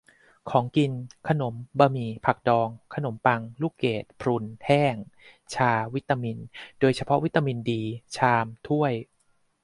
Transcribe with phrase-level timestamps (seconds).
[0.51, 0.91] -ของกิน:
[1.27, 4.95] ขนม บะหมี่ ผักดอง ขนมปัง ลูกเกด-พรุนแห้ง
[5.53, 6.37] ชา วิตามิน
[6.79, 7.81] โดยเฉพาะวิตามินดี
[8.17, 8.93] ชาม ถ้วย